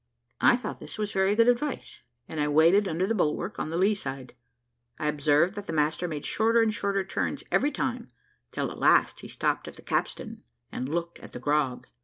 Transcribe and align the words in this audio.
I 0.39 0.57
thought 0.57 0.79
this 0.79 0.97
was 0.97 1.11
very 1.11 1.35
good 1.35 1.47
advice, 1.47 2.01
and 2.27 2.39
I 2.39 2.47
waited 2.47 2.87
under 2.87 3.05
the 3.05 3.13
bulwark 3.13 3.59
on 3.59 3.69
the 3.69 3.77
lee 3.77 3.93
side. 3.93 4.33
I 4.97 5.05
observed 5.07 5.53
that 5.53 5.67
the 5.67 5.73
master 5.73 6.07
made 6.07 6.25
shorter 6.25 6.59
and 6.59 6.73
shorter 6.73 7.03
turns 7.03 7.43
every 7.51 7.69
time, 7.71 8.09
till 8.51 8.71
at 8.71 8.79
last 8.79 9.19
he 9.19 9.27
stopped 9.27 9.67
at 9.67 9.75
the 9.75 9.83
capstan 9.83 10.41
and 10.71 10.89
looked 10.89 11.19
at 11.19 11.33
the 11.33 11.39
grog. 11.39 11.85